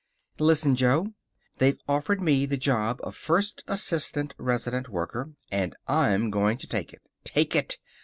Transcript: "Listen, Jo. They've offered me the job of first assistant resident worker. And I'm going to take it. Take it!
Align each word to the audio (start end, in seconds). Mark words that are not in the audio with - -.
"Listen, 0.39 0.75
Jo. 0.75 1.13
They've 1.59 1.77
offered 1.87 2.23
me 2.23 2.47
the 2.47 2.57
job 2.57 2.99
of 3.03 3.15
first 3.15 3.63
assistant 3.67 4.33
resident 4.39 4.89
worker. 4.89 5.33
And 5.51 5.75
I'm 5.87 6.31
going 6.31 6.57
to 6.57 6.65
take 6.65 6.91
it. 6.91 7.01
Take 7.23 7.55
it! 7.55 7.77